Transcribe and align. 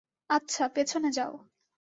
আচ্ছা, 0.29 0.63
পেছনে 0.69 1.09
যাও। 1.11 1.33